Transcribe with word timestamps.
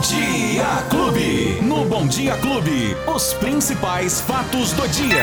Dia 0.00 0.82
Clube. 0.88 1.60
Bom 2.00 2.06
Dia 2.06 2.34
Clube, 2.38 2.96
os 3.14 3.34
principais 3.34 4.22
fatos 4.22 4.72
do 4.72 4.88
dia. 4.88 5.22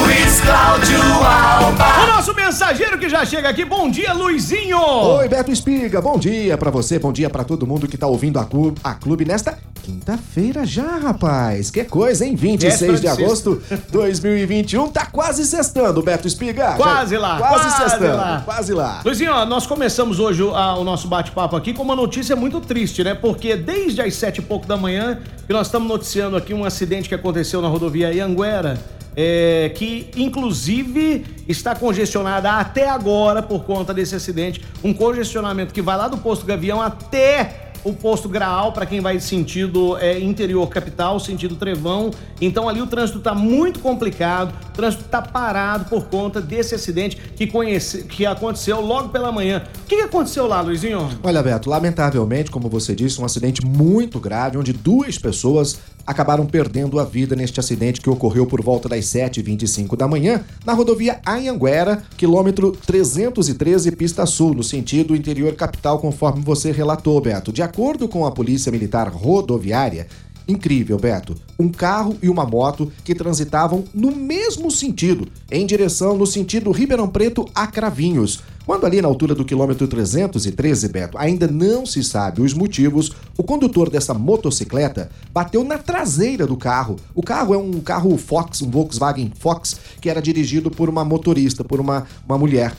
Luiz 0.00 0.40
Cláudio 0.40 0.98
Alba. 1.22 1.84
O 2.02 2.06
nosso 2.16 2.34
mensageiro 2.34 2.98
que 2.98 3.10
já 3.10 3.26
chega 3.26 3.50
aqui. 3.50 3.62
Bom 3.62 3.90
dia, 3.90 4.14
Luizinho. 4.14 4.78
Oi, 4.80 5.28
Beto 5.28 5.52
Espiga. 5.52 6.00
Bom 6.00 6.18
dia 6.18 6.56
pra 6.56 6.70
você, 6.70 6.98
bom 6.98 7.12
dia 7.12 7.28
pra 7.28 7.44
todo 7.44 7.66
mundo 7.66 7.86
que 7.86 7.98
tá 7.98 8.06
ouvindo 8.06 8.38
a 8.38 8.46
Clube, 8.46 8.80
a 8.82 8.94
clube 8.94 9.26
nesta 9.26 9.58
quinta-feira 9.82 10.64
já, 10.64 10.96
rapaz. 10.96 11.70
Que 11.70 11.84
coisa, 11.84 12.24
hein? 12.24 12.34
26 12.34 12.80
Véspera 12.80 12.94
de 12.96 13.00
de 13.02 13.08
agosto 13.24 13.62
de 13.70 13.76
2021. 13.92 14.88
Tá 14.88 15.04
quase 15.04 15.44
sextando, 15.44 16.02
Beto 16.02 16.26
Espiga. 16.26 16.72
Quase 16.72 17.14
Já- 17.16 17.20
lá, 17.20 17.36
Quase, 17.38 17.54
quase 17.68 17.76
sextando. 17.76 18.16
lá. 18.16 18.42
Quase 18.46 18.72
lá. 18.72 19.00
Luizinho, 19.04 19.32
ó, 19.32 19.44
nós 19.44 19.66
começamos 19.66 20.18
hoje 20.18 20.42
o, 20.42 20.54
a- 20.56 20.78
o 20.78 20.84
nosso 20.84 21.06
bate-papo 21.06 21.54
aqui 21.54 21.74
com 21.74 21.82
uma 21.82 21.94
notícia 21.94 22.34
muito 22.34 22.60
triste, 22.62 23.04
né? 23.04 23.14
Porque 23.14 23.54
desde 23.56 24.00
as 24.00 24.14
sete 24.14 24.38
e 24.38 24.42
pouco 24.42 24.66
da 24.66 24.76
manhã 24.76 25.20
que 25.46 25.52
nós 25.52 25.68
estamos 25.68 25.88
noticiando 25.88 26.36
aqui 26.36 26.52
um 26.52 26.64
acidente 26.64 27.08
que 27.08 27.14
aconteceu 27.14 27.62
na 27.62 27.68
rodovia 27.68 28.12
Ianguera, 28.12 28.78
é, 29.14 29.72
que 29.74 30.10
inclusive 30.16 31.24
está 31.48 31.74
congestionada 31.74 32.50
até 32.50 32.88
agora 32.88 33.40
por 33.40 33.64
conta 33.64 33.94
desse 33.94 34.14
acidente. 34.14 34.62
Um 34.82 34.92
congestionamento 34.92 35.72
que 35.72 35.80
vai 35.80 35.96
lá 35.96 36.08
do 36.08 36.18
posto 36.18 36.44
Gavião 36.44 36.82
até 36.82 37.65
o 37.84 37.92
posto 37.92 38.28
Graal 38.28 38.72
para 38.72 38.86
quem 38.86 39.00
vai 39.00 39.18
sentido 39.20 39.96
é, 39.98 40.18
interior 40.18 40.66
capital, 40.68 41.18
sentido 41.20 41.56
Trevão. 41.56 42.10
Então 42.40 42.68
ali 42.68 42.80
o 42.80 42.86
trânsito 42.86 43.18
está 43.18 43.34
muito 43.34 43.80
complicado, 43.80 44.54
o 44.68 44.72
trânsito 44.72 45.04
está 45.04 45.22
parado 45.22 45.86
por 45.86 46.06
conta 46.06 46.40
desse 46.40 46.74
acidente 46.74 47.16
que, 47.16 47.46
conhece, 47.46 48.04
que 48.04 48.26
aconteceu 48.26 48.80
logo 48.80 49.08
pela 49.08 49.32
manhã. 49.32 49.62
O 49.84 49.86
que, 49.86 49.96
que 49.96 50.02
aconteceu 50.02 50.46
lá, 50.46 50.60
Luizinho? 50.60 51.08
Olha, 51.22 51.42
Beto, 51.42 51.70
lamentavelmente, 51.70 52.50
como 52.50 52.68
você 52.68 52.94
disse, 52.94 53.20
um 53.20 53.24
acidente 53.24 53.64
muito 53.64 54.18
grave, 54.18 54.58
onde 54.58 54.72
duas 54.72 55.18
pessoas 55.18 55.78
acabaram 56.06 56.46
perdendo 56.46 57.00
a 57.00 57.04
vida 57.04 57.34
neste 57.34 57.58
acidente 57.58 58.00
que 58.00 58.08
ocorreu 58.08 58.46
por 58.46 58.62
volta 58.62 58.88
das 58.88 59.06
7h25 59.06 59.96
da 59.96 60.06
manhã, 60.06 60.44
na 60.64 60.72
rodovia 60.72 61.20
Anhanguera, 61.26 62.02
quilômetro 62.16 62.72
313, 62.86 63.90
pista 63.92 64.24
sul, 64.24 64.54
no 64.54 64.62
sentido 64.62 65.16
interior 65.16 65.54
capital, 65.54 65.98
conforme 65.98 66.42
você 66.42 66.70
relatou, 66.70 67.20
Beto. 67.20 67.52
De 67.52 67.62
acordo 67.62 68.08
com 68.08 68.24
a 68.24 68.30
Polícia 68.30 68.70
Militar 68.70 69.08
Rodoviária, 69.08 70.06
Incrível, 70.48 70.96
Beto. 70.96 71.34
Um 71.58 71.68
carro 71.68 72.16
e 72.22 72.28
uma 72.28 72.46
moto 72.46 72.90
que 73.04 73.14
transitavam 73.14 73.84
no 73.92 74.14
mesmo 74.14 74.70
sentido, 74.70 75.26
em 75.50 75.66
direção 75.66 76.16
no 76.16 76.26
sentido 76.26 76.70
Ribeirão 76.70 77.08
Preto 77.08 77.44
a 77.54 77.66
Cravinhos. 77.66 78.40
Quando 78.64 78.84
ali 78.84 79.00
na 79.00 79.08
altura 79.08 79.34
do 79.34 79.44
quilômetro 79.44 79.86
313, 79.86 80.88
Beto, 80.88 81.18
ainda 81.18 81.46
não 81.46 81.86
se 81.86 82.02
sabe 82.02 82.42
os 82.42 82.52
motivos, 82.52 83.12
o 83.36 83.42
condutor 83.42 83.90
dessa 83.90 84.12
motocicleta 84.12 85.10
bateu 85.32 85.62
na 85.62 85.78
traseira 85.78 86.46
do 86.46 86.56
carro. 86.56 86.96
O 87.14 87.22
carro 87.22 87.54
é 87.54 87.58
um 87.58 87.80
carro 87.80 88.16
Fox, 88.16 88.62
um 88.62 88.70
Volkswagen 88.70 89.32
Fox, 89.38 89.76
que 90.00 90.10
era 90.10 90.22
dirigido 90.22 90.70
por 90.70 90.88
uma 90.88 91.04
motorista, 91.04 91.62
por 91.62 91.80
uma, 91.80 92.06
uma 92.24 92.38
mulher. 92.38 92.74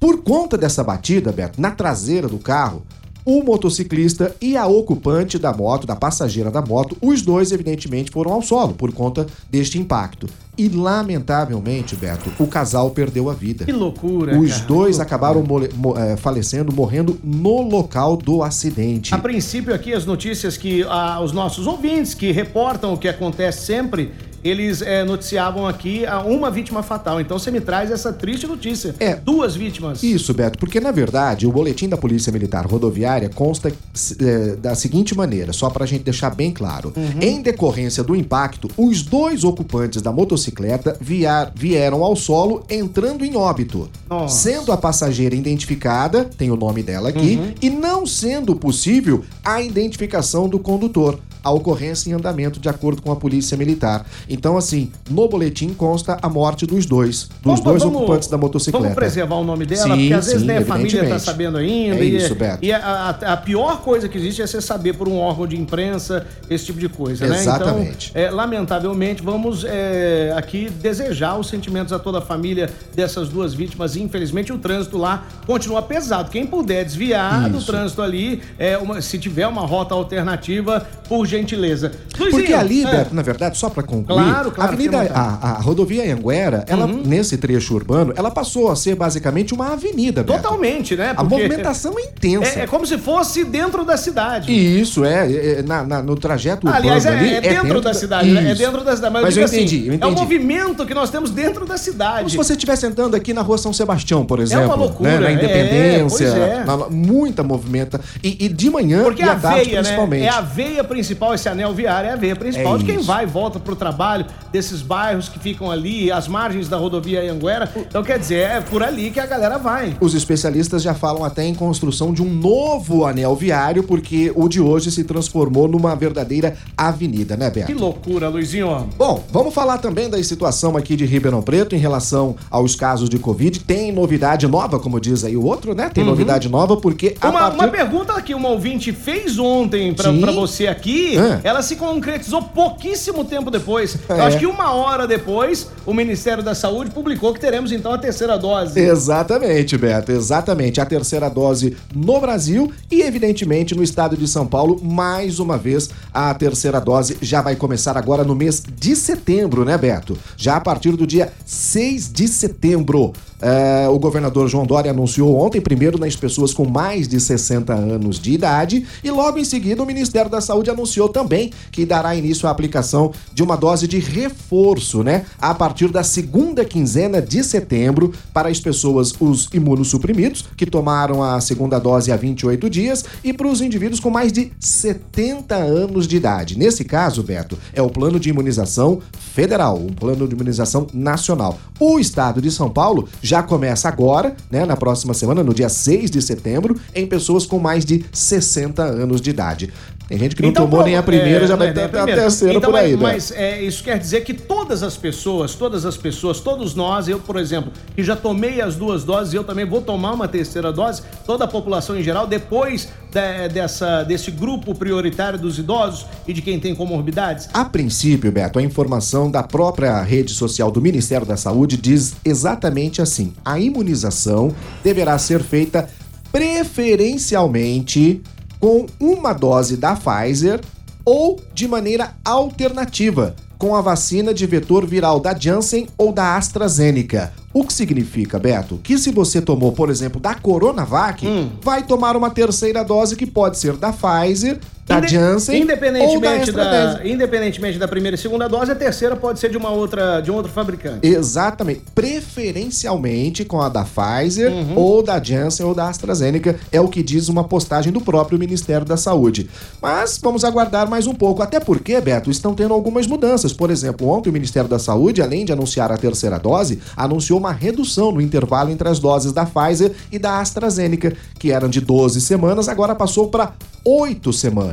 Por 0.00 0.22
conta 0.22 0.58
dessa 0.58 0.82
batida, 0.82 1.30
Beto, 1.30 1.60
na 1.60 1.70
traseira 1.70 2.26
do 2.26 2.38
carro, 2.38 2.82
o 3.24 3.42
motociclista 3.42 4.34
e 4.40 4.56
a 4.56 4.66
ocupante 4.66 5.38
da 5.38 5.52
moto, 5.52 5.86
da 5.86 5.94
passageira 5.96 6.50
da 6.50 6.60
moto, 6.60 6.96
os 7.00 7.22
dois, 7.22 7.52
evidentemente, 7.52 8.10
foram 8.10 8.32
ao 8.32 8.42
solo 8.42 8.74
por 8.74 8.92
conta 8.92 9.26
deste 9.50 9.78
impacto. 9.78 10.26
E, 10.58 10.68
lamentavelmente, 10.68 11.96
Beto, 11.96 12.30
o 12.38 12.46
casal 12.46 12.90
perdeu 12.90 13.30
a 13.30 13.34
vida. 13.34 13.64
Que 13.64 13.72
loucura. 13.72 14.38
Os 14.38 14.52
cara, 14.52 14.64
dois 14.66 14.96
loucura. 14.98 15.02
acabaram 15.02 15.42
mo- 15.42 15.96
eh, 15.96 16.16
falecendo, 16.16 16.72
morrendo 16.72 17.18
no 17.22 17.62
local 17.62 18.16
do 18.16 18.42
acidente. 18.42 19.14
A 19.14 19.18
princípio 19.18 19.74
aqui 19.74 19.94
as 19.94 20.04
notícias 20.04 20.56
que 20.56 20.82
ah, 20.88 21.20
os 21.22 21.32
nossos 21.32 21.66
ouvintes 21.66 22.12
que 22.14 22.32
reportam 22.32 22.92
o 22.92 22.98
que 22.98 23.08
acontece 23.08 23.64
sempre, 23.64 24.10
eles 24.44 24.82
eh, 24.82 25.04
noticiavam 25.04 25.66
aqui 25.66 26.02
uma 26.26 26.50
vítima 26.50 26.82
fatal. 26.82 27.20
Então 27.20 27.38
você 27.38 27.50
me 27.50 27.60
traz 27.60 27.90
essa 27.90 28.12
triste 28.12 28.46
notícia. 28.46 28.94
É. 28.98 29.14
Duas 29.14 29.54
vítimas. 29.54 30.02
Isso, 30.02 30.32
Beto, 30.34 30.58
porque 30.58 30.80
na 30.80 30.90
verdade 30.90 31.46
o 31.46 31.52
boletim 31.52 31.88
da 31.88 31.96
Polícia 31.96 32.32
Militar 32.32 32.66
Rodoviária 32.66 33.28
consta 33.28 33.72
eh, 34.20 34.56
da 34.60 34.74
seguinte 34.74 35.14
maneira, 35.16 35.52
só 35.52 35.70
pra 35.70 35.86
gente 35.86 36.02
deixar 36.04 36.30
bem 36.30 36.50
claro. 36.52 36.92
Em 37.20 37.40
decorrência 37.42 38.02
do 38.02 38.14
impacto, 38.16 38.68
os 38.76 39.02
dois 39.02 39.44
ocupantes 39.44 40.02
da 40.02 40.12
motocicleta 40.12 40.96
viar- 41.00 41.52
vieram 41.54 42.02
ao 42.02 42.16
solo 42.16 42.64
entrando 42.68 43.24
em 43.24 43.36
óbito. 43.36 43.88
Nossa. 44.08 44.34
Sendo 44.50 44.72
a 44.72 44.76
passageira 44.76 45.34
identificada, 45.34 46.24
tem 46.24 46.50
o 46.50 46.56
nome 46.56 46.82
dela 46.82 47.08
aqui, 47.08 47.54
e 47.60 47.70
não 47.70 48.06
sendo 48.06 48.54
possível 48.56 49.24
a 49.44 49.62
identificação 49.62 50.48
do 50.48 50.58
condutor. 50.58 51.18
A 51.44 51.50
ocorrência 51.50 52.10
em 52.10 52.12
andamento 52.12 52.60
de 52.60 52.68
acordo 52.68 53.02
com 53.02 53.10
a 53.10 53.16
Polícia 53.16 53.56
Militar. 53.56 54.06
Então, 54.28 54.56
assim, 54.56 54.90
no 55.10 55.28
boletim 55.28 55.74
consta 55.74 56.18
a 56.22 56.28
morte 56.28 56.66
dos 56.66 56.86
dois, 56.86 57.28
dos 57.42 57.60
dois 57.60 57.82
ocupantes 57.82 58.28
da 58.28 58.38
motocicleta. 58.38 58.82
Vamos 58.82 58.94
preservar 58.96 59.36
o 59.36 59.44
nome 59.44 59.66
dela, 59.66 59.82
Sim, 59.82 60.00
porque 60.00 60.14
às 60.14 60.24
vezes 60.26 60.40
sim, 60.40 60.46
nem 60.46 60.56
a 60.58 60.64
família 60.64 60.90
tá 60.90 60.96
evidentemente. 60.98 61.22
sabendo 61.24 61.56
ainda. 61.58 61.96
É 61.96 62.04
e, 62.04 62.16
isso, 62.16 62.34
Beto. 62.34 62.58
E 62.64 62.72
a, 62.72 62.78
a- 62.78 63.32
a 63.32 63.36
pior 63.36 63.80
coisa 63.82 64.08
que 64.08 64.16
existe 64.18 64.40
é 64.42 64.46
você 64.46 64.60
saber 64.60 64.92
por 64.94 65.08
um 65.08 65.18
órgão 65.18 65.46
de 65.46 65.58
imprensa 65.58 66.26
esse 66.48 66.66
tipo 66.66 66.78
de 66.78 66.88
coisa, 66.88 67.26
né? 67.26 67.36
Exatamente. 67.38 68.10
Então, 68.10 68.22
é, 68.22 68.30
lamentavelmente, 68.30 69.22
vamos 69.22 69.64
é, 69.64 70.32
aqui 70.36 70.68
desejar 70.70 71.38
os 71.38 71.48
sentimentos 71.48 71.92
a 71.92 71.98
toda 71.98 72.18
a 72.18 72.22
família 72.22 72.70
dessas 72.94 73.28
duas 73.28 73.52
vítimas. 73.54 73.96
Infelizmente, 73.96 74.52
o 74.52 74.58
trânsito 74.58 74.96
lá 74.98 75.24
continua 75.46 75.82
pesado. 75.82 76.30
Quem 76.30 76.46
puder 76.46 76.84
desviar 76.84 77.48
do 77.50 77.58
Isso. 77.58 77.66
trânsito 77.66 78.00
ali, 78.02 78.40
é, 78.58 78.78
uma- 78.78 79.00
se 79.02 79.18
tiver 79.18 79.46
uma 79.46 79.62
rota 79.62 79.94
alternativa, 79.94 80.86
por 81.08 81.26
gentileza. 81.36 81.92
Porque 82.16 82.36
Luizinho, 82.36 82.58
ali, 82.58 82.84
é, 82.84 82.90
Beto, 82.90 83.14
na 83.14 83.22
verdade, 83.22 83.58
só 83.58 83.68
pra 83.68 83.82
concluir, 83.82 84.22
Claro, 84.22 84.50
claro, 84.52 84.70
a 84.70 84.74
avenida, 84.74 84.98
a, 85.14 85.50
a 85.50 85.60
rodovia 85.60 86.14
Anguera, 86.14 86.64
ela, 86.68 86.86
Uhum. 86.86 87.02
nesse 87.04 87.36
trecho 87.36 87.74
urbano, 87.74 88.12
ela 88.16 88.30
passou 88.30 88.70
a 88.70 88.76
ser 88.76 88.94
basicamente 88.94 89.54
uma 89.54 89.72
avenida, 89.72 90.22
Beto. 90.22 90.40
Totalmente, 90.42 90.94
né? 90.96 91.10
A 91.10 91.14
Porque 91.24 91.34
movimentação 91.34 91.98
é 91.98 92.02
intensa. 92.02 92.60
É, 92.60 92.62
é 92.62 92.66
como 92.66 92.86
se 92.86 92.98
fosse 92.98 93.44
dentro 93.44 93.84
da 93.84 93.96
cidade. 93.96 94.50
E 94.52 94.80
Isso, 94.80 95.04
é, 95.04 95.30
é, 95.30 95.58
é, 95.58 95.62
na- 95.62 95.84
na- 95.84 96.02
no 96.02 96.16
trajeto 96.16 96.66
urbano 96.66 96.76
Aliás, 96.84 97.06
é, 97.06 97.08
ali. 97.10 97.34
é 97.34 97.40
dentro, 97.40 97.80
da 97.80 97.94
cidade, 97.94 98.30
né? 98.30 98.48
É 98.48 98.52
Isso. 98.52 98.62
dentro 98.62 98.84
da 98.84 98.94
cidade. 98.96 99.12
Mas, 99.12 99.22
Mas 99.24 99.36
eu 99.36 99.42
eu 99.42 99.48
digo 99.48 99.56
entendi, 99.60 99.76
assim, 99.76 99.86
eu 99.86 99.92
é 99.92 99.94
um 99.94 99.96
entendi. 100.10 100.20
movimento 100.20 100.86
que 100.86 100.94
nós 100.94 101.10
temos 101.10 101.30
dentro 101.30 101.64
da 101.66 101.76
cidade. 101.76 102.18
Como 102.18 102.30
se 102.30 102.36
você 102.36 102.52
estivesse 102.52 102.86
andando 102.86 103.14
aqui 103.14 103.32
na 103.32 103.42
rua 103.42 103.58
São 103.58 103.72
Sebastião, 103.72 104.24
por 104.24 104.38
exemplo. 104.40 104.66
uma 104.66 104.74
loucura, 104.74 105.10
né? 105.12 105.18
Na 105.20 105.28
é, 105.30 105.32
Independência. 105.32 106.26
é. 106.26 106.64
na- 106.64 106.88
muita 106.90 107.42
movimenta. 107.42 108.00
E, 108.22 108.44
e 108.46 108.48
de 108.48 108.70
manhã 108.70 109.02
Porque 109.02 109.22
e 109.22 109.24
é 109.24 109.28
à 109.28 109.32
a 109.32 109.36
tarde, 109.36 109.64
veia, 109.64 109.76
né? 109.76 109.82
principalmente. 109.82 110.24
É 110.24 110.28
a 110.28 110.40
veia 110.40 110.84
principal, 110.84 111.21
esse 111.34 111.48
anel 111.48 111.72
viário 111.72 112.10
é 112.10 112.12
a 112.12 112.16
veia 112.16 112.34
principal 112.34 112.74
É 112.74 112.78
de 112.78 112.84
quem 112.84 112.96
isso. 112.96 113.04
vai 113.04 113.24
e 113.24 113.26
volta 113.26 113.58
pro 113.60 113.76
trabalho, 113.76 114.26
desses 114.50 114.82
bairros 114.82 115.28
que 115.28 115.38
ficam 115.38 115.70
ali, 115.70 116.10
as 116.10 116.26
margens 116.26 116.68
da 116.68 116.76
rodovia 116.76 117.30
Anguera. 117.32 117.70
Então, 117.76 118.02
quer 118.02 118.18
dizer, 118.18 118.38
é 118.38 118.60
por 118.60 118.82
ali 118.82 119.10
que 119.10 119.20
a 119.20 119.26
galera 119.26 119.58
vai. 119.58 119.96
Os 120.00 120.14
especialistas 120.14 120.82
já 120.82 120.94
falam 120.94 121.24
até 121.24 121.44
em 121.44 121.54
construção 121.54 122.12
de 122.12 122.22
um 122.22 122.32
novo 122.32 123.04
anel 123.06 123.36
viário, 123.36 123.82
porque 123.82 124.32
o 124.34 124.48
de 124.48 124.60
hoje 124.60 124.90
se 124.90 125.04
transformou 125.04 125.68
numa 125.68 125.94
verdadeira 125.94 126.56
avenida, 126.76 127.36
né, 127.36 127.50
Beto? 127.50 127.66
Que 127.66 127.74
loucura, 127.74 128.28
Luizinho. 128.28 128.88
Bom, 128.96 129.22
vamos 129.30 129.52
falar 129.54 129.78
também 129.78 130.08
da 130.10 130.22
situação 130.22 130.76
aqui 130.76 130.96
de 130.96 131.04
Ribeirão 131.04 131.42
Preto 131.42 131.74
em 131.74 131.78
relação 131.78 132.34
aos 132.50 132.74
casos 132.74 133.08
de 133.08 133.18
Covid. 133.18 133.60
Tem 133.60 133.92
novidade 133.92 134.46
nova, 134.48 134.78
como 134.80 135.00
diz 135.00 135.24
aí 135.24 135.36
o 135.36 135.44
outro, 135.44 135.74
né? 135.74 135.90
Tem 135.92 136.04
novidade 136.04 136.48
nova, 136.48 136.76
porque 136.76 137.14
a 137.20 137.26
Uhum. 137.26 137.32
Uma, 137.32 137.40
partir... 137.40 137.56
uma 137.58 137.68
pergunta 137.68 138.22
que 138.22 138.34
uma 138.34 138.48
ouvinte 138.48 138.92
fez 138.92 139.38
ontem 139.38 139.92
pra 139.94 140.10
você 140.32 140.66
aqui, 140.66 141.11
É. 141.18 141.40
ela 141.44 141.62
se 141.62 141.76
concretizou 141.76 142.42
pouquíssimo 142.42 143.24
tempo 143.24 143.50
depois. 143.50 143.96
Eu 144.08 144.16
É. 144.16 144.20
acho 144.22 144.38
que 144.38 144.46
uma 144.46 144.72
hora 144.72 145.06
depois, 145.06 145.68
o 145.86 145.92
Ministério 145.92 146.42
da 146.42 146.54
Saúde 146.54 146.90
publicou 146.90 147.32
que 147.34 147.40
teremos 147.40 147.72
então 147.72 147.92
a 147.92 147.98
terceira 147.98 148.38
dose. 148.38 148.78
Exatamente, 148.80 149.76
Beto, 149.76 150.12
exatamente. 150.12 150.80
A 150.80 150.86
terceira 150.86 151.28
dose 151.28 151.76
no 151.94 152.20
Brasil 152.20 152.72
e, 152.90 153.02
evidentemente, 153.02 153.74
no 153.74 153.82
estado 153.82 154.16
de 154.16 154.26
São 154.28 154.46
Paulo, 154.46 154.80
mais 154.82 155.38
uma 155.38 155.58
vez, 155.58 155.90
a 156.12 156.32
terceira 156.34 156.80
dose 156.80 157.16
já 157.20 157.40
vai 157.42 157.56
começar 157.56 157.96
agora 157.96 158.24
no 158.24 158.34
mês 158.34 158.62
de 158.78 158.94
setembro, 158.96 159.64
né, 159.64 159.76
Beto? 159.78 160.16
Já 160.36 160.56
a 160.56 160.60
partir 160.60 160.92
do 160.92 161.06
dia 161.06 161.32
6 161.44 162.10
de 162.12 162.28
setembro. 162.28 163.12
É, 163.42 163.88
o 163.88 163.98
governador 163.98 164.48
João 164.48 164.64
Dória 164.64 164.92
anunciou 164.92 165.36
ontem, 165.36 165.60
primeiro 165.60 165.98
nas 165.98 166.14
pessoas 166.14 166.54
com 166.54 166.64
mais 166.64 167.08
de 167.08 167.18
60 167.18 167.74
anos 167.74 168.20
de 168.20 168.32
idade, 168.32 168.86
e 169.02 169.10
logo 169.10 169.36
em 169.36 169.44
seguida 169.44 169.82
o 169.82 169.86
Ministério 169.86 170.30
da 170.30 170.40
Saúde 170.40 170.70
anunciou 170.70 171.08
também 171.08 171.50
que 171.72 171.84
dará 171.84 172.14
início 172.14 172.46
à 172.46 172.52
aplicação 172.52 173.12
de 173.34 173.42
uma 173.42 173.56
dose 173.56 173.88
de 173.88 173.98
reforço, 173.98 175.02
né? 175.02 175.24
A 175.40 175.52
partir 175.52 175.88
da 175.88 176.04
segunda 176.04 176.64
quinzena 176.64 177.20
de 177.20 177.42
setembro, 177.42 178.12
para 178.32 178.48
as 178.48 178.60
pessoas, 178.60 179.12
os 179.18 179.48
imunossuprimidos, 179.52 180.44
que 180.56 180.64
tomaram 180.64 181.20
a 181.20 181.40
segunda 181.40 181.80
dose 181.80 182.12
há 182.12 182.16
28 182.16 182.70
dias, 182.70 183.04
e 183.24 183.32
para 183.32 183.48
os 183.48 183.60
indivíduos 183.60 183.98
com 183.98 184.10
mais 184.10 184.32
de 184.32 184.52
70 184.60 185.56
anos 185.56 186.06
de 186.06 186.16
idade. 186.16 186.56
Nesse 186.56 186.84
caso, 186.84 187.24
Beto, 187.24 187.58
é 187.72 187.82
o 187.82 187.90
plano 187.90 188.20
de 188.20 188.28
imunização 188.28 189.00
federal, 189.34 189.78
um 189.78 189.92
plano 189.92 190.28
de 190.28 190.34
imunização 190.34 190.86
nacional. 190.94 191.58
O 191.80 191.98
estado 191.98 192.40
de 192.40 192.50
São 192.50 192.70
Paulo 192.70 193.08
já 193.20 193.31
começa 193.40 193.88
agora, 193.88 194.34
né, 194.50 194.64
na 194.64 194.76
próxima 194.76 195.14
semana, 195.14 195.44
no 195.44 195.54
dia 195.54 195.68
6 195.68 196.10
de 196.10 196.20
setembro, 196.20 196.76
em 196.92 197.06
pessoas 197.06 197.46
com 197.46 197.60
mais 197.60 197.84
de 197.84 198.04
60 198.12 198.82
anos 198.82 199.20
de 199.20 199.30
idade. 199.30 199.72
Tem 200.12 200.18
gente 200.18 200.36
que 200.36 200.42
não 200.42 200.50
então, 200.50 200.68
tomou 200.68 200.84
nem 200.84 200.94
a 200.94 201.02
primeira, 201.02 201.46
é, 201.46 201.48
já 201.48 201.56
vai 201.56 201.68
é, 201.68 201.72
ter 201.72 201.96
a, 201.96 202.02
a 202.02 202.04
terceira 202.04 202.58
então, 202.58 202.70
por 202.70 202.78
aí, 202.78 202.94
Mas 202.94 203.30
é, 203.30 203.62
isso 203.62 203.82
quer 203.82 203.98
dizer 203.98 204.22
que 204.22 204.34
todas 204.34 204.82
as 204.82 204.94
pessoas, 204.94 205.54
todas 205.54 205.86
as 205.86 205.96
pessoas, 205.96 206.38
todos 206.38 206.74
nós, 206.74 207.08
eu, 207.08 207.18
por 207.18 207.36
exemplo, 207.36 207.72
que 207.96 208.04
já 208.04 208.14
tomei 208.14 208.60
as 208.60 208.76
duas 208.76 209.04
doses, 209.04 209.32
eu 209.32 209.42
também 209.42 209.64
vou 209.64 209.80
tomar 209.80 210.12
uma 210.12 210.28
terceira 210.28 210.70
dose, 210.70 211.00
toda 211.24 211.44
a 211.46 211.48
população 211.48 211.98
em 211.98 212.02
geral, 212.02 212.26
depois 212.26 212.90
de, 213.10 213.48
dessa, 213.54 214.02
desse 214.02 214.30
grupo 214.30 214.74
prioritário 214.74 215.38
dos 215.38 215.58
idosos 215.58 216.04
e 216.28 216.34
de 216.34 216.42
quem 216.42 216.60
tem 216.60 216.74
comorbidades? 216.74 217.48
A 217.54 217.64
princípio, 217.64 218.30
Beto, 218.30 218.58
a 218.58 218.62
informação 218.62 219.30
da 219.30 219.42
própria 219.42 220.02
rede 220.02 220.34
social 220.34 220.70
do 220.70 220.82
Ministério 220.82 221.26
da 221.26 221.38
Saúde 221.38 221.78
diz 221.78 222.16
exatamente 222.22 223.00
assim: 223.00 223.32
a 223.42 223.58
imunização 223.58 224.54
deverá 224.84 225.16
ser 225.16 225.42
feita 225.42 225.88
preferencialmente 226.30 228.20
com 228.62 228.86
uma 229.00 229.32
dose 229.32 229.76
da 229.76 229.96
Pfizer 229.96 230.60
ou 231.04 231.40
de 231.52 231.66
maneira 231.66 232.14
alternativa, 232.24 233.34
com 233.58 233.74
a 233.74 233.80
vacina 233.80 234.32
de 234.32 234.46
vetor 234.46 234.86
viral 234.86 235.18
da 235.18 235.36
Janssen 235.36 235.88
ou 235.98 236.12
da 236.12 236.36
AstraZeneca. 236.36 237.32
O 237.52 237.64
que 237.64 237.72
significa, 237.72 238.38
Beto? 238.38 238.78
Que 238.80 238.96
se 238.96 239.10
você 239.10 239.42
tomou, 239.42 239.72
por 239.72 239.90
exemplo, 239.90 240.20
da 240.20 240.36
Coronavac, 240.36 241.26
hum. 241.26 241.50
vai 241.60 241.82
tomar 241.82 242.16
uma 242.16 242.30
terceira 242.30 242.84
dose 242.84 243.16
que 243.16 243.26
pode 243.26 243.58
ser 243.58 243.76
da 243.76 243.92
Pfizer 243.92 244.60
da 244.86 244.98
Inde 244.98 245.08
Janssen 245.08 245.62
independentemente 245.62 246.50
ou 246.50 246.56
da, 246.56 246.94
da 246.94 247.06
Independentemente 247.06 247.78
da 247.78 247.86
primeira 247.86 248.16
e 248.16 248.18
segunda 248.18 248.48
dose, 248.48 248.72
a 248.72 248.74
terceira 248.74 249.14
pode 249.14 249.38
ser 249.38 249.50
de 249.50 249.56
uma 249.56 249.70
outra, 249.70 250.20
de 250.20 250.30
um 250.30 250.34
outro 250.34 250.50
fabricante. 250.50 251.06
Exatamente. 251.06 251.82
Preferencialmente 251.94 253.44
com 253.44 253.60
a 253.60 253.68
da 253.68 253.84
Pfizer 253.84 254.50
uhum. 254.50 254.76
ou 254.76 255.02
da 255.02 255.22
Janssen 255.22 255.64
ou 255.64 255.74
da 255.74 255.88
AstraZeneca, 255.88 256.58
é 256.70 256.80
o 256.80 256.88
que 256.88 257.02
diz 257.02 257.28
uma 257.28 257.44
postagem 257.44 257.92
do 257.92 258.00
próprio 258.00 258.38
Ministério 258.38 258.86
da 258.86 258.96
Saúde. 258.96 259.48
Mas 259.80 260.18
vamos 260.20 260.44
aguardar 260.44 260.88
mais 260.88 261.06
um 261.06 261.14
pouco, 261.14 261.42
até 261.42 261.60
porque, 261.60 262.00
Beto, 262.00 262.30
estão 262.30 262.54
tendo 262.54 262.74
algumas 262.74 263.06
mudanças. 263.06 263.52
Por 263.52 263.70
exemplo, 263.70 264.08
ontem 264.08 264.30
o 264.30 264.32
Ministério 264.32 264.68
da 264.68 264.78
Saúde, 264.78 265.22
além 265.22 265.44
de 265.44 265.52
anunciar 265.52 265.92
a 265.92 265.96
terceira 265.96 266.38
dose, 266.38 266.80
anunciou 266.96 267.38
uma 267.38 267.52
redução 267.52 268.12
no 268.12 268.20
intervalo 268.20 268.70
entre 268.70 268.88
as 268.88 268.98
doses 268.98 269.32
da 269.32 269.46
Pfizer 269.46 269.92
e 270.10 270.18
da 270.18 270.40
AstraZeneca, 270.40 271.12
que 271.38 271.52
eram 271.52 271.68
de 271.68 271.80
12 271.80 272.20
semanas, 272.20 272.68
agora 272.68 272.94
passou 272.94 273.28
para 273.28 273.52
oito 273.84 274.32
semanas, 274.32 274.71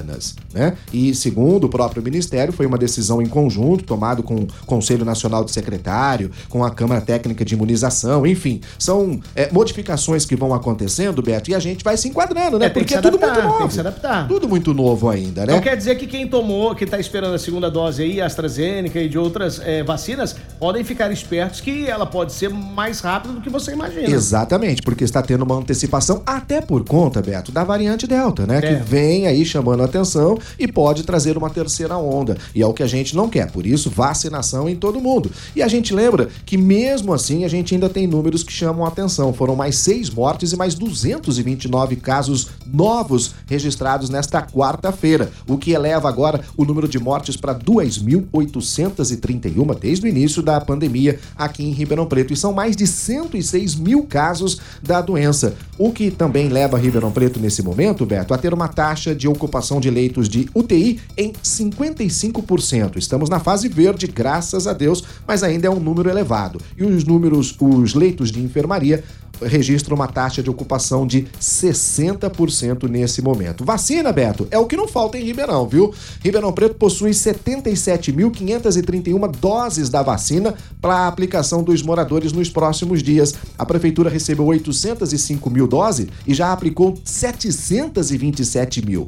né? 0.53 0.73
E 0.93 1.13
segundo 1.13 1.65
o 1.65 1.69
próprio 1.69 2.01
Ministério, 2.01 2.53
foi 2.53 2.65
uma 2.65 2.77
decisão 2.77 3.21
em 3.21 3.25
conjunto, 3.27 3.83
tomado 3.83 4.23
com 4.23 4.35
o 4.35 4.47
Conselho 4.65 5.05
Nacional 5.05 5.43
de 5.43 5.51
Secretário, 5.51 6.31
com 6.47 6.63
a 6.63 6.71
Câmara 6.71 7.01
Técnica 7.01 7.43
de 7.43 7.53
Imunização, 7.53 8.25
enfim, 8.25 8.61
são 8.77 9.19
é, 9.35 9.51
modificações 9.51 10.25
que 10.25 10.35
vão 10.35 10.53
acontecendo, 10.53 11.21
Beto, 11.21 11.51
e 11.51 11.55
a 11.55 11.59
gente 11.59 11.83
vai 11.83 11.97
se 11.97 12.07
enquadrando, 12.07 12.57
né? 12.57 12.67
É, 12.67 12.69
Porque 12.69 12.95
é 12.95 13.01
tudo 13.01 13.19
muito 13.19 13.41
novo. 13.41 13.57
Tem 13.57 13.67
que 13.67 13.73
se 13.73 13.79
adaptar. 13.79 14.27
Tudo 14.27 14.47
muito 14.47 14.73
novo 14.73 15.09
ainda, 15.09 15.45
né? 15.45 15.53
Então 15.53 15.61
quer 15.61 15.75
dizer 15.75 15.95
que 15.95 16.07
quem 16.07 16.27
tomou, 16.27 16.75
que 16.75 16.83
está 16.83 16.99
esperando 16.99 17.33
a 17.33 17.39
segunda 17.39 17.69
dose 17.69 18.03
aí, 18.03 18.21
AstraZeneca 18.21 18.99
e 18.99 19.09
de 19.09 19.17
outras 19.17 19.59
é, 19.63 19.83
vacinas, 19.83 20.35
podem 20.59 20.83
ficar 20.83 21.11
espertos 21.11 21.61
que 21.61 21.87
ela 21.87 22.05
pode 22.05 22.33
ser 22.33 22.49
mais 22.49 22.99
rápida 22.99 23.33
do 23.33 23.41
que 23.41 23.49
você 23.49 23.71
imagina. 23.71 24.09
Exatamente, 24.09 24.81
porque 24.81 25.03
está 25.03 25.21
tendo 25.21 25.43
uma 25.43 25.55
antecipação 25.55 26.21
até 26.25 26.61
por 26.61 26.83
conta, 26.83 27.21
Beto, 27.21 27.51
da 27.51 27.63
variante 27.63 28.07
Delta, 28.07 28.45
né? 28.45 28.57
É. 28.57 28.61
Que 28.61 28.83
vem 28.83 29.09
vem 29.09 29.27
aí 29.27 29.45
chamando 29.45 29.83
a 29.83 29.87
atenção 29.89 30.39
e 30.57 30.67
pode 30.67 31.03
trazer 31.03 31.37
uma 31.37 31.49
terceira 31.49 31.97
onda. 31.97 32.37
E 32.55 32.61
é 32.61 32.65
o 32.65 32.73
que 32.73 32.83
a 32.83 32.87
gente 32.87 33.15
não 33.15 33.27
quer. 33.27 33.51
Por 33.51 33.65
isso, 33.65 33.89
vacinação 33.89 34.69
em 34.69 34.75
todo 34.75 35.01
mundo. 35.01 35.29
E 35.55 35.61
a 35.61 35.67
gente 35.67 35.93
lembra 35.93 36.29
que 36.45 36.57
mesmo 36.57 37.13
assim 37.13 37.43
a 37.43 37.47
gente 37.47 37.73
ainda 37.73 37.89
tem 37.89 38.07
números 38.07 38.43
que 38.43 38.53
chamam 38.53 38.85
a 38.85 38.87
atenção. 38.87 39.33
Foram 39.33 39.55
mais 39.55 39.77
seis 39.77 40.09
mortes 40.09 40.53
e 40.53 40.55
mais 40.55 40.75
229 40.75 41.97
casos 41.97 42.47
novos 42.65 43.33
registrados 43.47 44.09
nesta 44.09 44.41
quarta-feira, 44.41 45.31
o 45.47 45.57
que 45.57 45.71
eleva 45.71 46.07
agora 46.07 46.41
o 46.55 46.63
número 46.63 46.87
de 46.87 46.99
mortes 46.99 47.35
para 47.35 47.55
2.831 47.55 49.79
desde 49.79 50.05
o 50.05 50.09
início 50.09 50.41
da 50.41 50.61
pandemia 50.61 51.19
aqui 51.35 51.63
em 51.63 51.71
Ribeirão 51.71 52.05
Preto. 52.05 52.33
E 52.33 52.37
são 52.37 52.53
mais 52.53 52.75
de 52.75 52.85
106 52.85 53.75
mil 53.75 54.03
casos 54.03 54.59
da 54.81 55.01
doença, 55.01 55.55
o 55.77 55.91
que 55.91 56.11
também 56.11 56.49
leva 56.49 56.77
Ribeirão 56.77 57.11
Preto 57.11 57.39
nesse 57.39 57.63
momento, 57.63 58.05
Beto, 58.05 58.33
a 58.33 58.37
ter 58.37 58.53
uma 58.53 58.67
taxa 58.67 59.09
taxa 59.09 59.15
de 59.15 59.27
ocupação 59.27 59.78
de 59.79 59.89
leitos 59.89 60.27
de 60.27 60.49
UTI 60.53 60.99
em 61.17 61.33
55%. 61.33 62.97
Estamos 62.97 63.29
na 63.29 63.39
fase 63.39 63.67
verde, 63.67 64.07
graças 64.07 64.67
a 64.67 64.73
Deus, 64.73 65.03
mas 65.27 65.43
ainda 65.43 65.67
é 65.67 65.69
um 65.69 65.79
número 65.79 66.09
elevado. 66.09 66.59
E 66.77 66.83
os 66.83 67.03
números, 67.03 67.55
os 67.59 67.93
leitos 67.93 68.31
de 68.31 68.41
enfermaria 68.41 69.03
registram 69.41 69.95
uma 69.95 70.07
taxa 70.07 70.43
de 70.43 70.49
ocupação 70.49 71.05
de 71.05 71.27
60% 71.39 72.89
nesse 72.89 73.21
momento. 73.21 73.63
Vacina, 73.63 74.11
Beto, 74.11 74.47
é 74.51 74.57
o 74.57 74.65
que 74.65 74.75
não 74.75 74.87
falta 74.87 75.17
em 75.17 75.23
Ribeirão, 75.23 75.65
viu? 75.67 75.93
Ribeirão 76.23 76.51
Preto 76.51 76.73
possui 76.75 77.11
77.531 77.11 79.31
doses 79.37 79.89
da 79.89 80.03
vacina 80.03 80.53
para 80.81 80.95
a 80.95 81.07
aplicação 81.07 81.63
dos 81.63 81.81
moradores 81.81 82.33
nos 82.33 82.49
próximos 82.49 83.03
dias. 83.03 83.33
A 83.57 83.65
prefeitura 83.65 84.09
recebeu 84.09 84.45
805 84.45 85.49
mil 85.49 85.67
doses 85.67 86.07
e 86.27 86.33
já 86.33 86.51
aplicou 86.51 86.97
727 87.03 88.85
mil. 88.85 89.07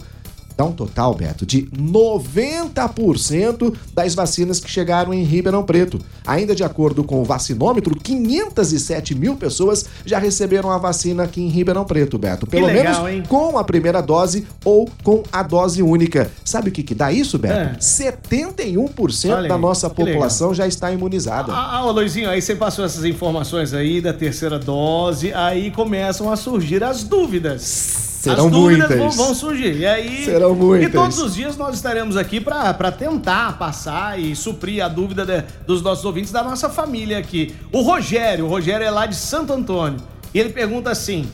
Dá 0.55 0.65
um 0.65 0.71
total, 0.71 1.15
Beto, 1.15 1.45
de 1.45 1.63
90% 1.63 3.73
das 3.93 4.13
vacinas 4.13 4.59
que 4.59 4.69
chegaram 4.69 5.13
em 5.13 5.23
Ribeirão 5.23 5.63
Preto. 5.63 5.99
Ainda 6.25 6.55
de 6.55 6.63
acordo 6.63 7.03
com 7.03 7.21
o 7.21 7.23
vacinômetro, 7.23 7.95
507 7.95 9.15
mil 9.15 9.35
pessoas 9.35 9.85
já 10.05 10.19
receberam 10.19 10.71
a 10.71 10.77
vacina 10.77 11.23
aqui 11.23 11.41
em 11.41 11.47
Ribeirão 11.47 11.85
Preto, 11.85 12.17
Beto. 12.17 12.45
Pelo 12.45 12.67
legal, 12.67 13.03
menos 13.03 13.09
hein? 13.09 13.23
com 13.27 13.57
a 13.57 13.63
primeira 13.63 14.01
dose 14.01 14.45
ou 14.63 14.89
com 15.03 15.23
a 15.31 15.43
dose 15.43 15.81
única. 15.81 16.31
Sabe 16.43 16.69
o 16.69 16.71
que, 16.71 16.83
que 16.83 16.95
dá 16.95 17.11
isso, 17.11 17.37
Beto? 17.37 17.57
É. 17.57 17.77
71% 17.79 19.33
Olha 19.33 19.49
da 19.49 19.57
nossa 19.57 19.89
população 19.89 20.53
já 20.53 20.67
está 20.67 20.91
imunizada. 20.91 21.53
Ah, 21.53 21.77
ah, 21.77 21.91
Luizinho, 21.91 22.29
aí 22.29 22.41
você 22.41 22.55
passou 22.55 22.85
essas 22.85 23.05
informações 23.05 23.73
aí 23.73 24.01
da 24.01 24.13
terceira 24.13 24.57
dose, 24.57 25.33
aí 25.33 25.71
começam 25.71 26.31
a 26.31 26.35
surgir 26.35 26.83
as 26.83 27.03
dúvidas. 27.03 28.10
Serão 28.21 28.45
As 28.45 28.51
dúvidas 28.51 28.89
muitas. 28.89 29.15
Vão, 29.15 29.25
vão, 29.25 29.33
surgir. 29.33 29.77
E 29.77 29.85
aí. 29.85 30.25
Serão 30.25 30.53
muitas. 30.53 30.87
E 30.87 30.91
todos 30.91 31.17
os 31.17 31.33
dias 31.33 31.57
nós 31.57 31.73
estaremos 31.73 32.15
aqui 32.15 32.39
para 32.39 32.91
tentar 32.91 33.57
passar 33.57 34.19
e 34.19 34.35
suprir 34.35 34.85
a 34.85 34.87
dúvida 34.87 35.25
de, 35.25 35.43
dos 35.65 35.81
nossos 35.81 36.05
ouvintes 36.05 36.31
da 36.31 36.43
nossa 36.43 36.69
família 36.69 37.17
aqui. 37.17 37.55
O 37.71 37.81
Rogério, 37.81 38.45
o 38.45 38.47
Rogério 38.47 38.85
é 38.85 38.91
lá 38.91 39.07
de 39.07 39.15
Santo 39.15 39.51
Antônio. 39.51 39.99
E 40.35 40.39
ele 40.39 40.49
pergunta 40.49 40.91
assim: 40.91 41.27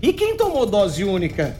e 0.00 0.14
quem 0.14 0.34
tomou 0.34 0.64
dose 0.64 1.04
única? 1.04 1.54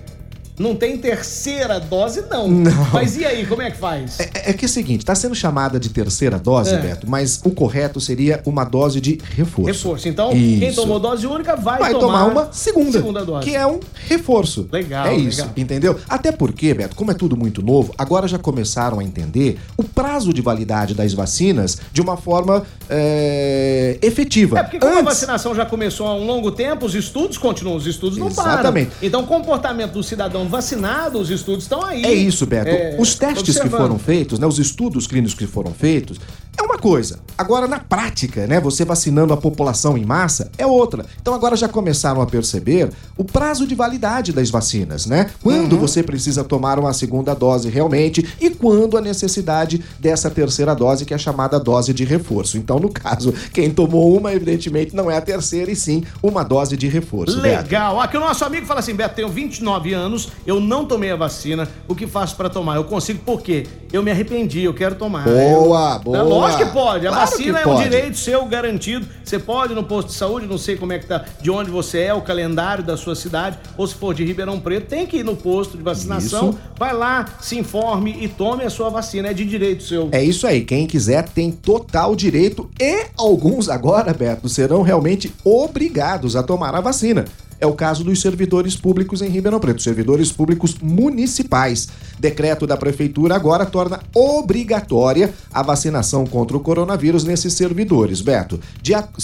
Não 0.60 0.76
tem 0.76 0.98
terceira 0.98 1.80
dose, 1.80 2.22
não. 2.28 2.46
não. 2.46 2.70
Mas 2.92 3.16
e 3.16 3.24
aí, 3.24 3.46
como 3.46 3.62
é 3.62 3.70
que 3.70 3.78
faz? 3.78 4.20
É, 4.20 4.25
é, 4.25 4.50
é 4.50 4.52
que 4.52 4.66
é 4.66 4.68
o 4.68 4.68
seguinte, 4.68 5.00
está 5.00 5.14
sendo 5.14 5.35
chamada 5.35 5.80
de 5.80 5.88
terceira 5.88 6.38
dose, 6.38 6.75
é. 6.75 6.78
Beto, 6.78 7.08
mas 7.08 7.40
o 7.42 7.50
correto 7.50 7.99
seria 7.99 8.42
uma 8.44 8.62
dose 8.62 9.00
de 9.00 9.18
reforço. 9.35 9.68
Reforço. 9.68 10.06
Então, 10.06 10.32
isso. 10.32 10.61
quem 10.61 10.75
tomou 10.75 11.00
dose 11.00 11.26
única 11.26 11.56
vai, 11.56 11.78
vai 11.78 11.92
tomar, 11.94 12.25
tomar 12.25 12.25
uma 12.26 12.52
segunda, 12.52 12.92
segunda 12.92 13.25
dose. 13.25 13.49
Que 13.49 13.56
é 13.56 13.66
um 13.66 13.80
reforço. 14.06 14.68
Legal. 14.70 15.06
É 15.06 15.16
isso, 15.16 15.40
legal. 15.40 15.54
entendeu? 15.56 15.99
Até 16.06 16.30
porque, 16.30 16.75
Beto, 16.75 16.94
como 16.94 17.11
é 17.11 17.14
tudo 17.14 17.38
muito 17.38 17.62
novo, 17.62 17.94
agora 17.96 18.28
já 18.28 18.38
começaram 18.38 18.99
a 18.99 19.02
entender 19.02 19.58
o 19.78 19.82
prazo 19.82 20.30
de 20.30 20.42
validade 20.42 20.92
das 20.92 21.14
vacinas 21.14 21.78
de 21.90 22.02
uma 22.02 22.18
forma 22.18 22.66
é, 22.87 23.96
efetiva. 24.02 24.58
É 24.58 24.62
porque 24.62 24.78
como 24.78 24.92
Antes... 24.92 25.06
a 25.06 25.08
vacinação 25.08 25.54
já 25.54 25.64
começou 25.64 26.06
há 26.06 26.14
um 26.14 26.26
longo 26.26 26.52
tempo, 26.52 26.85
os 26.85 26.94
estudos 26.94 27.38
continuam, 27.38 27.78
os 27.78 27.87
estudos 27.87 28.18
não 28.18 28.26
Exatamente. 28.26 28.46
param. 28.46 28.61
Exatamente. 28.61 28.90
Então, 29.00 29.23
o 29.23 29.26
comportamento 29.26 29.92
do 29.92 30.02
cidadão 30.02 30.50
vacinado, 30.50 31.19
os 31.19 31.30
estudos 31.30 31.64
estão 31.64 31.85
aí. 31.85 32.04
É 32.04 32.12
isso, 32.12 32.45
Beto. 32.45 32.69
É, 32.69 32.97
os 32.99 33.14
testes 33.14 33.40
observando. 33.40 33.71
que 33.71 33.76
foram 33.76 33.99
feitos, 33.99 34.38
né, 34.38 34.47
os 34.47 34.59
estudos 34.59 35.07
clínicos 35.07 35.35
que 35.35 35.47
foram 35.47 35.73
feitos, 35.73 36.19
é 36.57 36.62
uma 36.62 36.78
coisa. 36.78 37.21
Agora, 37.37 37.66
na 37.66 37.78
prática, 37.78 38.47
né, 38.47 38.61
você 38.61 38.85
vacinando 38.85 39.33
a 39.33 39.37
população 39.37 39.97
em 39.97 40.04
massa 40.04 40.50
é 40.59 40.66
outra. 40.66 41.07
Então, 41.21 41.33
agora 41.33 41.57
já 41.57 41.69
começaram 41.69 42.21
a 42.21 42.26
perceber 42.26 42.90
o 43.16 43.25
prazo 43.25 43.66
de 43.66 43.75
validade 43.75 44.33
das 44.33 44.50
vacinas, 44.50 45.07
né? 45.07 45.30
Quando 45.42 45.73
uhum. 45.73 45.78
você 45.78 46.02
precisa 46.02 46.45
tomar 46.45 46.78
uma 46.78 46.92
segunda 46.92 47.33
dose 47.35 47.71
realmente 47.71 48.28
e 48.40 48.50
quando 48.50 48.99
a 48.99 49.00
necessidade 49.00 49.83
dessa 49.99 50.30
terceira 50.30 50.75
dose, 50.75 51.07
que 51.07 51.14
é 51.14 51.19
chamada 51.19 51.59
dose 51.59 51.95
de 51.95 52.04
reforço. 52.04 52.59
Então, 52.59 52.78
no 52.78 52.90
caso, 52.90 53.33
quem 53.54 53.71
tomou 53.71 54.16
uma, 54.16 54.33
evidentemente, 54.33 54.95
não 54.95 55.11
é 55.11 55.16
a 55.16 55.21
terceira, 55.21 55.71
e 55.71 55.76
sim 55.76 56.04
uma 56.23 56.42
dose 56.42 56.76
de 56.76 56.88
reforço. 56.88 57.40
Legal. 57.40 57.95
Beto. 57.95 58.00
Aqui 58.00 58.16
o 58.16 58.21
nosso 58.21 58.45
amigo 58.45 58.66
fala 58.66 58.80
assim: 58.80 58.95
Beto, 58.95 59.14
tenho 59.14 59.28
29 59.28 59.95
anos, 59.95 60.30
eu 60.47 60.61
não 60.61 60.85
tomei 60.85 61.11
a 61.11 61.16
vacina, 61.16 61.69
o 61.88 61.95
que 61.95 62.07
faço 62.07 62.37
para 62.37 62.50
tomar? 62.50 62.76
Eu 62.76 62.85
consigo 62.85 63.21
por 63.21 63.40
quê? 63.40 63.66
Eu 63.92 64.02
me 64.02 64.11
arrependi, 64.11 64.62
eu 64.62 64.75
quero 64.75 64.95
tomar. 64.95 65.25
Boa, 65.25 65.95
eu... 65.95 66.00
boa. 66.00 66.39
Lógico 66.40 66.64
que 66.64 66.73
pode. 66.73 67.06
A 67.06 67.11
claro 67.11 67.30
vacina 67.30 67.61
é 67.61 67.66
um 67.66 67.82
direito 67.82 68.18
seu 68.18 68.44
garantido. 68.47 69.06
Você 69.25 69.38
pode 69.38 69.73
ir 69.73 69.76
no 69.76 69.85
posto 69.85 70.09
de 70.09 70.14
saúde, 70.14 70.47
não 70.47 70.59
sei 70.59 70.76
como 70.76 70.92
é 70.92 70.99
que 70.99 71.06
tá, 71.06 71.25
de 71.40 71.50
onde 71.50 71.70
você 71.70 72.00
é, 72.00 72.14
o 72.14 72.20
calendário 72.20 72.82
da 72.82 72.97
sua 72.97 73.14
cidade, 73.14 73.59
ou 73.76 73.87
se 73.87 73.94
for 73.94 74.14
de 74.14 74.25
Ribeirão 74.25 74.59
Preto, 74.59 74.88
tem 74.88 75.06
que 75.06 75.18
ir 75.18 75.25
no 75.25 75.37
posto 75.37 75.76
de 75.76 75.82
vacinação. 75.82 76.50
Isso. 76.50 76.59
Vai 76.78 76.92
lá, 76.92 77.26
se 77.40 77.59
informe 77.59 78.16
e 78.20 78.28
tome 78.28 78.64
a 78.64 78.70
sua 78.70 78.88
vacina. 78.88 79.28
É 79.28 79.35
de 79.35 79.44
direito 79.44 79.82
seu. 79.82 80.09
É 80.12 80.23
isso 80.23 80.47
aí. 80.47 80.64
Quem 80.64 80.87
quiser 80.87 81.28
tem 81.28 81.50
total 81.52 82.16
direito 82.16 82.70
e 82.80 83.06
alguns 83.16 83.68
agora, 83.68 84.12
Beto, 84.12 84.49
serão 84.49 84.82
realmente 84.82 85.32
obrigados 85.44 86.37
a 86.37 86.42
tomar 86.42 86.75
a 86.75 86.80
vacina 86.80 87.25
é 87.61 87.67
o 87.67 87.75
caso 87.75 88.02
dos 88.02 88.21
servidores 88.21 88.76
públicos 88.76 89.21
em 89.21 89.29
Ribeirão 89.29 89.61
Preto, 89.61 89.83
servidores 89.83 90.33
públicos 90.33 90.76
municipais. 90.81 91.88
Decreto 92.19 92.67
da 92.67 92.76
prefeitura 92.76 93.35
agora 93.35 93.67
torna 93.67 94.00
obrigatória 94.14 95.33
a 95.52 95.62
vacinação 95.62 96.26
contra 96.26 96.57
o 96.57 96.61
coronavírus 96.61 97.25
nesses 97.25 97.55
servidores, 97.55 98.21
Beto. 98.21 98.61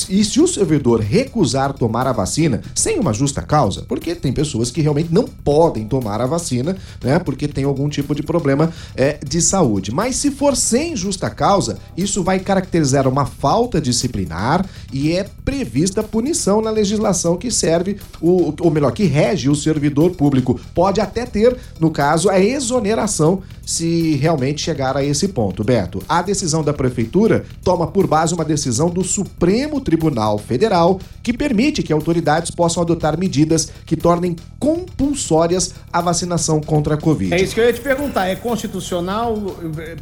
E 0.08 0.24
se 0.24 0.40
o 0.40 0.46
servidor 0.46 1.00
recusar 1.00 1.72
tomar 1.72 2.06
a 2.06 2.12
vacina 2.12 2.62
sem 2.74 2.98
uma 2.98 3.12
justa 3.12 3.42
causa, 3.42 3.84
porque 3.88 4.14
tem 4.14 4.32
pessoas 4.32 4.70
que 4.70 4.80
realmente 4.80 5.12
não 5.12 5.24
podem 5.24 5.86
tomar 5.86 6.20
a 6.20 6.26
vacina, 6.26 6.76
né? 7.02 7.18
Porque 7.18 7.48
tem 7.48 7.64
algum 7.64 7.88
tipo 7.88 8.14
de 8.14 8.22
problema 8.22 8.70
é, 8.94 9.18
de 9.24 9.40
saúde. 9.40 9.92
Mas 9.92 10.16
se 10.16 10.30
for 10.30 10.56
sem 10.56 10.96
justa 10.96 11.30
causa, 11.30 11.78
isso 11.96 12.22
vai 12.22 12.38
caracterizar 12.38 13.08
uma 13.08 13.26
falta 13.26 13.80
disciplinar 13.80 14.64
e 14.92 15.12
é 15.12 15.26
prevista 15.44 16.02
punição 16.02 16.60
na 16.60 16.70
legislação 16.70 17.36
que 17.36 17.50
serve, 17.50 17.98
ou 18.26 18.70
melhor, 18.70 18.92
que 18.92 19.04
rege 19.04 19.48
o 19.48 19.54
servidor 19.54 20.12
público. 20.12 20.58
Pode 20.74 21.00
até 21.00 21.24
ter, 21.26 21.56
no 21.78 21.90
caso, 21.90 22.28
a 22.28 22.40
exoneração 22.40 23.42
se 23.64 24.14
realmente 24.16 24.62
chegar 24.62 24.96
a 24.96 25.04
esse 25.04 25.28
ponto. 25.28 25.64
Beto, 25.64 26.02
a 26.08 26.22
decisão 26.22 26.62
da 26.62 26.72
prefeitura 26.72 27.44
toma 27.64 27.86
por 27.86 28.06
base 28.06 28.32
uma 28.34 28.44
decisão 28.44 28.88
do 28.88 29.02
Supremo 29.02 29.80
Tribunal 29.80 30.38
Federal 30.38 31.00
que 31.26 31.32
permite 31.32 31.82
que 31.82 31.92
autoridades 31.92 32.52
possam 32.52 32.80
adotar 32.80 33.18
medidas 33.18 33.72
que 33.84 33.96
tornem 33.96 34.36
compulsórias 34.60 35.74
a 35.92 36.00
vacinação 36.00 36.60
contra 36.60 36.94
a 36.94 36.96
Covid. 36.96 37.34
É 37.34 37.42
isso 37.42 37.52
que 37.52 37.58
eu 37.58 37.64
ia 37.64 37.72
te 37.72 37.80
perguntar. 37.80 38.28
É 38.28 38.36
constitucional? 38.36 39.36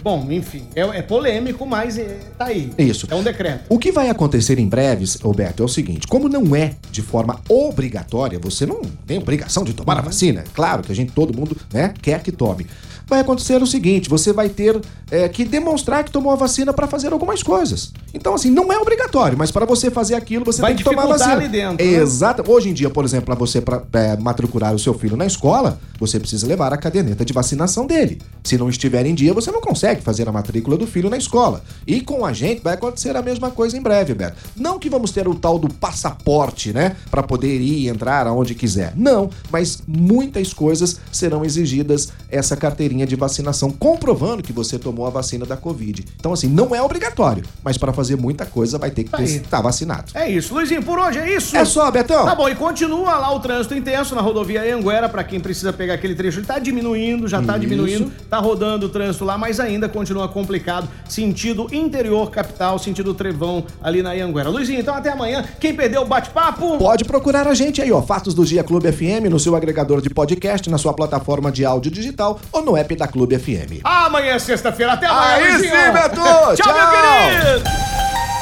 Bom, 0.03 0.27
enfim, 0.31 0.67
é, 0.77 0.83
é 0.83 1.01
polêmico, 1.01 1.65
mas 1.65 1.97
é, 1.97 2.19
tá 2.37 2.45
aí. 2.45 2.71
Isso. 2.77 3.07
É 3.11 3.15
um 3.15 3.23
decreto. 3.23 3.65
O 3.71 3.79
que 3.79 3.91
vai 3.91 4.11
acontecer 4.11 4.59
em 4.59 4.69
breves, 4.69 5.15
Roberto, 5.15 5.63
é 5.63 5.65
o 5.65 5.69
seguinte: 5.69 6.07
como 6.07 6.29
não 6.29 6.55
é 6.55 6.75
de 6.91 7.01
forma 7.01 7.41
obrigatória, 7.49 8.39
você 8.39 8.67
não 8.67 8.83
tem 9.07 9.17
obrigação 9.17 9.65
de 9.65 9.73
tomar 9.73 9.95
uhum. 9.95 10.01
a 10.01 10.03
vacina. 10.03 10.45
Claro 10.53 10.83
que 10.83 10.93
a 10.93 10.95
gente, 10.95 11.13
todo 11.13 11.35
mundo, 11.35 11.57
né, 11.73 11.95
quer 12.03 12.23
que 12.23 12.33
tome 12.33 12.67
vai 13.07 13.21
acontecer 13.21 13.63
o 13.63 13.67
seguinte: 13.67 14.09
você 14.09 14.33
vai 14.33 14.49
ter 14.49 14.81
é, 15.11 15.29
que 15.29 15.45
demonstrar 15.45 16.05
que 16.05 16.11
tomou 16.11 16.33
a 16.33 16.37
vacina 16.37 16.73
para 16.73 16.87
fazer 16.87 17.13
algumas 17.13 17.43
coisas. 17.43 17.93
Então, 18.15 18.33
assim, 18.33 18.49
não 18.49 18.73
é 18.73 18.79
obrigatório, 18.79 19.37
mas 19.37 19.51
para 19.51 19.67
você 19.67 19.91
fazer 19.91 20.15
aquilo, 20.15 20.45
você 20.45 20.63
vai 20.63 20.71
tem 20.71 20.79
que 20.79 20.85
tomar 20.85 21.07
vacina. 21.07 21.33
ali 21.33 21.49
dentro. 21.49 21.85
Né? 21.85 21.93
Exato. 21.95 22.45
Hoje 22.47 22.71
em 22.71 22.73
dia, 22.73 22.89
por 22.89 23.05
exemplo, 23.05 23.27
para 23.27 23.35
você 23.35 23.61
pra, 23.61 23.83
é, 23.93 24.17
matricular 24.17 24.73
o 24.73 24.79
seu 24.79 24.95
filho 24.95 25.17
na 25.17 25.27
escola, 25.27 25.81
você 25.99 26.21
precisa 26.21 26.47
levar 26.47 26.73
a 26.73 26.77
caderneta 26.77 27.25
de 27.25 27.33
vacinação 27.33 27.87
dele. 27.87 28.21
Se 28.45 28.57
não 28.57 28.69
estiver 28.69 29.05
em 29.05 29.15
dia, 29.15 29.35
você 29.35 29.51
não 29.51 29.61
consegue 29.61 30.01
fazer 30.01 30.29
a 30.29 30.33
matrícula 30.33 30.77
do 30.77 30.87
filho 30.87 31.11
na 31.11 31.17
escola. 31.17 31.63
E 31.87 32.01
com 32.01 32.25
a 32.25 32.33
gente 32.33 32.63
vai 32.63 32.75
acontecer 32.75 33.17
a 33.17 33.23
mesma 33.23 33.51
coisa 33.51 33.77
em 33.77 33.83
breve, 33.83 34.15
Beto. 34.15 34.37
Não 34.57 34.79
que 34.79 34.89
vamos 34.89 35.11
ter 35.11 35.27
o 35.27 35.35
tal 35.35 35.59
do 35.59 35.69
passaporte, 35.69 36.73
né, 36.73 36.97
para 37.11 37.23
poder 37.23 37.61
ir 37.61 37.85
e 37.85 37.89
entrar 37.89 38.29
aonde 38.29 38.55
quiser. 38.55 38.93
Não, 38.95 39.29
mas 39.51 39.83
muitas 39.89 40.53
coisas 40.53 41.01
serão 41.11 41.45
exigidas 41.45 42.13
essa 42.31 42.57
carteirinha 42.57 43.07
de 43.07 43.17
vacinação, 43.17 43.71
comprovando 43.71 44.43
que 44.43 44.53
você 44.53 44.79
tomou 44.79 45.07
a 45.07 45.11
vacina 45.11 45.45
da 45.45 45.57
Covid. 45.57 46.05
Então, 46.17 46.33
assim, 46.33 46.49
não 46.49 46.75
é 46.75 46.81
obrigatório, 46.81 47.45
mas 47.63 47.77
para 47.77 47.93
fazer 47.93 48.04
muita 48.17 48.45
coisa 48.45 48.77
vai 48.77 48.91
ter 48.91 49.05
que 49.05 49.23
estar 49.23 49.61
vacinado. 49.61 50.13
É 50.15 50.29
isso. 50.29 50.53
Luizinho, 50.53 50.83
por 50.83 50.99
hoje 50.99 51.19
é 51.19 51.35
isso? 51.37 51.57
É 51.57 51.65
só, 51.65 51.91
Betão. 51.91 52.25
Tá 52.25 52.35
bom, 52.35 52.49
e 52.49 52.55
continua 52.55 53.17
lá 53.19 53.35
o 53.35 53.41
trânsito 53.41 53.75
intenso 53.75 54.15
na 54.15 54.21
rodovia 54.21 54.75
Anguera, 54.75 55.09
para 55.09 55.25
quem 55.25 55.41
precisa 55.41 55.73
pegar 55.73 55.95
aquele 55.95 56.15
trecho. 56.15 56.41
Ele 56.41 56.47
tá 56.47 56.59
diminuindo, 56.59 57.27
já 57.29 57.41
tá 57.41 57.53
isso. 57.53 57.61
diminuindo, 57.61 58.13
tá 58.29 58.39
rodando 58.39 58.87
o 58.87 58.89
trânsito 58.89 59.25
lá, 59.25 59.39
mas 59.39 59.61
ainda 59.61 59.89
continua 59.89 60.29
complicado. 60.29 60.89
Sentido 61.09 61.69
interior 61.73 62.31
capital, 62.31 62.79
sentido 62.79 63.15
trevão 63.15 63.65
ali 63.83 64.03
na 64.03 64.11
Anguera. 64.11 64.51
Luizinho, 64.51 64.81
então 64.81 64.95
até 64.95 65.11
amanhã. 65.11 65.45
Quem 65.61 65.75
perdeu 65.75 66.03
o 66.03 66.07
bate-papo? 66.07 66.79
Pode 66.79 67.05
procurar 67.05 67.47
a 67.47 67.55
gente 67.55 67.81
aí, 67.81 67.93
ó. 67.93 68.03
Fatos 68.03 68.35
do 68.35 68.45
Dia 68.45 68.65
Clube 68.65 68.91
FM 68.91 69.31
no 69.31 69.39
seu 69.39 69.55
agregador 69.57 70.01
de 70.01 70.11
podcast, 70.11 70.69
na 70.69 70.79
sua 70.79 70.93
plataforma 70.93 71.51
de 71.51 71.65
áudio 71.65 71.91
digital 71.91 72.41
ou 72.53 72.63
no 72.63 72.77
app 72.77 72.95
da 72.97 73.07
Clube 73.07 73.39
FM. 73.39 73.81
Amanhã 73.85 74.33
é 74.33 74.39
sexta-feira. 74.39 74.93
Até 74.93 75.07
amanhã, 75.07 75.57
Aí 75.57 75.59
sim, 75.61 75.93
Beto! 75.93 76.17
Tchau, 76.17 76.57
Tchau, 76.57 76.75
meu 76.75 76.91
querido! 76.91 77.94